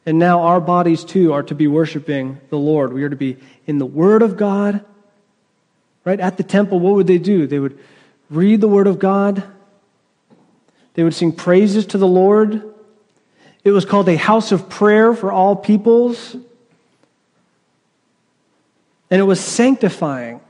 [0.06, 2.92] And now our bodies too are to be worshiping the Lord.
[2.92, 4.84] We are to be in the Word of God.
[6.05, 6.18] Right?
[6.18, 7.46] At the temple, what would they do?
[7.46, 7.78] They would
[8.30, 9.42] read the Word of God,
[10.94, 12.74] they would sing praises to the Lord.
[13.62, 16.34] It was called a house of prayer for all peoples.
[19.11, 20.40] And it was sanctifying.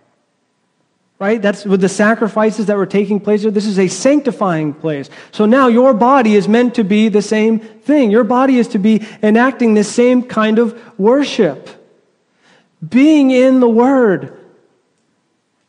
[1.18, 1.42] Right?
[1.42, 3.50] That's with the sacrifices that were taking place there.
[3.50, 5.10] This is a sanctifying place.
[5.32, 8.10] So now your body is meant to be the same thing.
[8.10, 11.68] Your body is to be enacting the same kind of worship.
[12.86, 14.39] Being in the Word.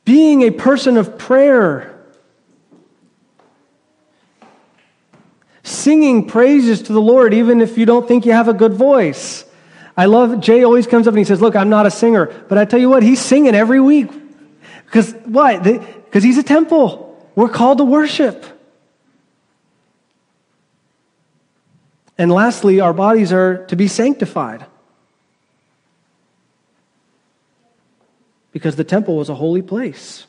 [0.05, 1.87] Being a person of prayer.
[5.63, 9.45] Singing praises to the Lord even if you don't think you have a good voice.
[9.95, 12.25] I love, Jay always comes up and he says, Look, I'm not a singer.
[12.47, 14.09] But I tell you what, he's singing every week
[14.91, 15.63] because what?
[15.63, 17.07] Because he's a temple.
[17.35, 18.45] We're called to worship.
[22.17, 24.65] And lastly, our bodies are to be sanctified.
[28.61, 30.27] Because the temple was a holy place.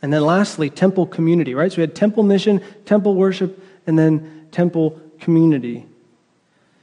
[0.00, 1.70] And then lastly, temple community, right?
[1.70, 5.84] So we had temple mission, temple worship, and then temple community.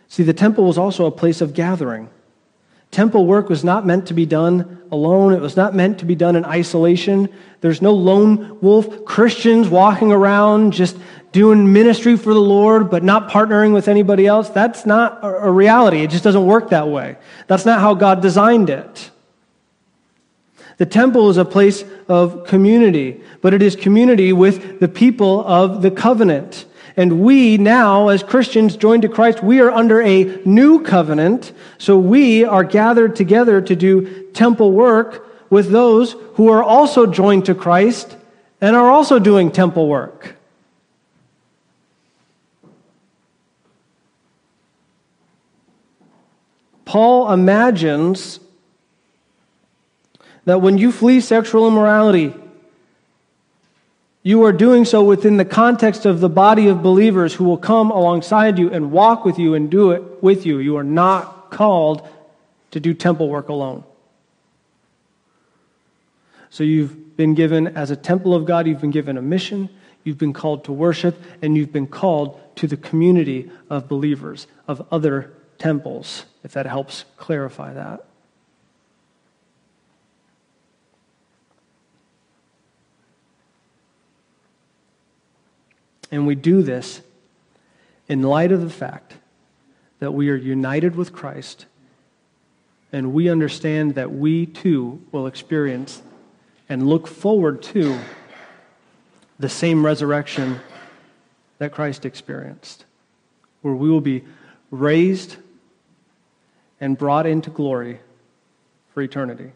[0.09, 2.07] See, the temple was also a place of gathering.
[2.91, 5.33] Temple work was not meant to be done alone.
[5.33, 7.27] It was not meant to be done in isolation.
[7.61, 10.95] There's no lone wolf Christians walking around just
[11.31, 14.49] doing ministry for the Lord, but not partnering with anybody else.
[14.49, 16.03] That's not a reality.
[16.03, 17.17] It just doesn't work that way.
[17.47, 19.09] That's not how God designed it.
[20.77, 25.81] The temple is a place of community, but it is community with the people of
[25.81, 26.65] the covenant.
[26.97, 31.53] And we now, as Christians joined to Christ, we are under a new covenant.
[31.77, 37.45] So we are gathered together to do temple work with those who are also joined
[37.45, 38.17] to Christ
[38.61, 40.35] and are also doing temple work.
[46.85, 48.39] Paul imagines
[50.45, 52.33] that when you flee sexual immorality,
[54.23, 57.91] you are doing so within the context of the body of believers who will come
[57.91, 60.57] alongside you and walk with you and do it with you.
[60.57, 62.07] You are not called
[62.71, 63.83] to do temple work alone.
[66.49, 69.69] So you've been given, as a temple of God, you've been given a mission,
[70.03, 74.85] you've been called to worship, and you've been called to the community of believers, of
[74.91, 78.05] other temples, if that helps clarify that.
[86.11, 87.01] And we do this
[88.07, 89.15] in light of the fact
[89.99, 91.65] that we are united with Christ
[92.91, 96.01] and we understand that we too will experience
[96.69, 97.99] and look forward to
[99.37, 100.61] the same resurrection
[101.57, 102.85] that Christ experienced,
[103.61, 104.23] where we will be
[104.71, 105.35] raised
[106.79, 107.99] and brought into glory
[108.93, 109.51] for eternity.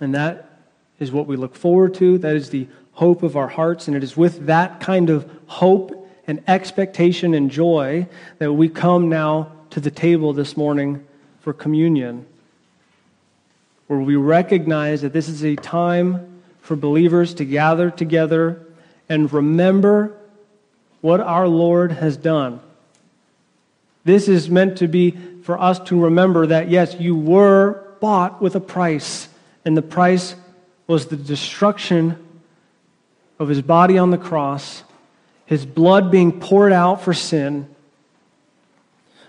[0.00, 0.50] And that
[0.98, 2.18] is what we look forward to.
[2.18, 3.88] That is the hope of our hearts.
[3.88, 8.06] And it is with that kind of hope and expectation and joy
[8.38, 11.04] that we come now to the table this morning
[11.40, 12.26] for communion,
[13.86, 18.64] where we recognize that this is a time for believers to gather together
[19.08, 20.16] and remember
[21.00, 22.60] what our Lord has done.
[24.04, 25.10] This is meant to be
[25.42, 29.28] for us to remember that, yes, you were bought with a price,
[29.64, 30.36] and the price
[30.86, 32.16] was the destruction
[33.38, 34.82] of his body on the cross,
[35.46, 37.68] his blood being poured out for sin,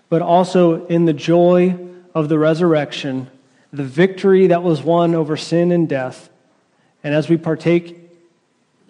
[0.09, 1.77] but also in the joy
[2.13, 3.29] of the resurrection,
[3.71, 6.29] the victory that was won over sin and death.
[7.03, 7.99] And as we partake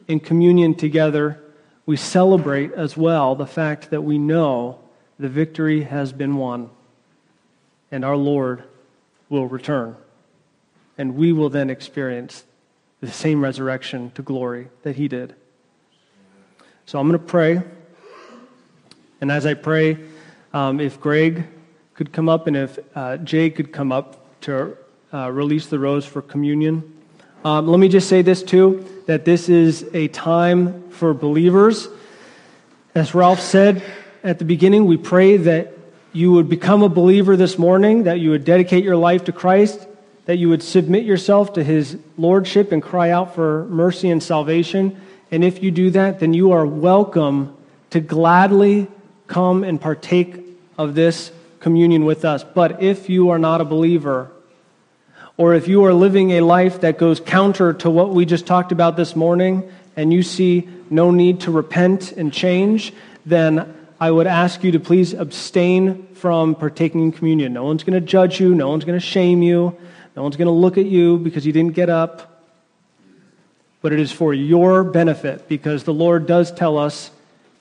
[0.07, 1.41] in communion together,
[1.86, 4.80] we celebrate as well the fact that we know
[5.20, 6.70] the victory has been won
[7.91, 8.64] and our Lord
[9.30, 9.95] will return.
[10.97, 12.43] And we will then experience
[13.04, 15.36] the same resurrection to glory that he did.
[16.86, 17.62] So I'm going to pray.
[19.20, 19.97] And as I pray,
[20.54, 21.45] um, if Greg
[21.95, 24.78] could come up and if uh, Jay could come up to
[25.14, 26.97] uh, release the rows for communion.
[27.43, 31.89] Um, let me just say this too that this is a time for believers.
[32.95, 33.84] As Ralph said
[34.24, 35.74] at the beginning, we pray that
[36.14, 39.88] you would become a believer this morning, that you would dedicate your life to Christ,
[40.26, 44.99] that you would submit yourself to his lordship and cry out for mercy and salvation.
[45.32, 47.55] And if you do that, then you are welcome
[47.89, 48.88] to gladly
[49.28, 50.39] come and partake
[50.78, 52.43] of this communion with us.
[52.43, 54.32] But if you are not a believer,
[55.38, 58.71] or if you are living a life that goes counter to what we just talked
[58.71, 62.93] about this morning, and you see no need to repent and change,
[63.26, 67.53] then I would ask you to please abstain from partaking in communion.
[67.53, 69.78] No one's going to judge you, no one's going to shame you,
[70.16, 72.30] no one's going to look at you because you didn't get up.
[73.82, 77.11] But it is for your benefit because the Lord does tell us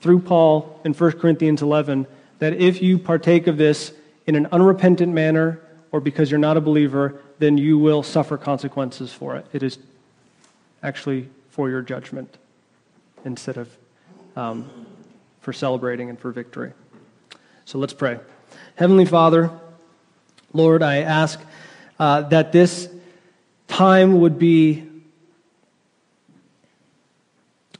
[0.01, 2.07] through Paul in 1 Corinthians 11
[2.39, 3.93] that if you partake of this
[4.25, 5.59] in an unrepentant manner
[5.91, 9.45] or because you're not a believer, then you will suffer consequences for it.
[9.51, 9.77] It is
[10.81, 12.37] actually for your judgment
[13.25, 13.69] instead of
[14.35, 14.69] um,
[15.41, 16.73] for celebrating and for victory.
[17.65, 18.19] So let's pray.
[18.75, 19.51] Heavenly Father,
[20.53, 21.39] Lord, I ask
[21.99, 22.89] uh, that this
[23.67, 24.87] time would be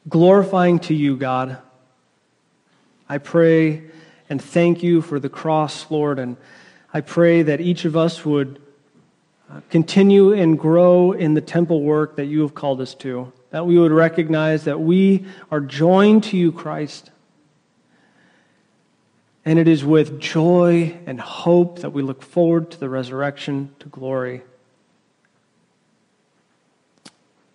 [0.09, 1.57] glorifying to you, God.
[3.07, 3.83] I pray
[4.29, 6.37] and thank you for the cross, Lord, and
[6.93, 8.61] I pray that each of us would
[9.51, 13.65] uh, continue and grow in the temple work that you have called us to, that
[13.65, 17.11] we would recognize that we are joined to you, Christ,
[19.45, 23.89] and it is with joy and hope that we look forward to the resurrection to
[23.89, 24.41] glory.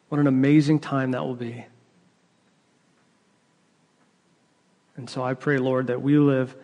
[0.09, 1.64] What an amazing time that will be.
[4.97, 6.55] And so I pray, Lord, that we live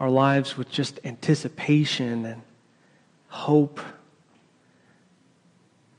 [0.00, 2.42] our lives with just anticipation and
[3.28, 3.80] hope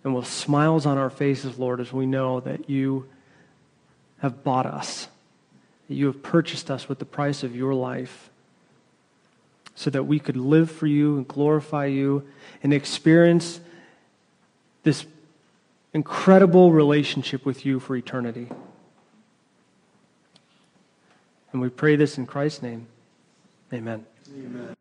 [0.04, 3.08] and with smiles on our faces, Lord, as we know that you
[4.20, 5.08] have bought us,
[5.88, 8.31] that you have purchased us with the price of your life
[9.82, 12.24] so that we could live for you and glorify you
[12.62, 13.60] and experience
[14.84, 15.08] this
[15.92, 18.48] incredible relationship with you for eternity.
[21.52, 22.86] And we pray this in Christ's name.
[23.74, 24.06] Amen.
[24.32, 24.76] Amen.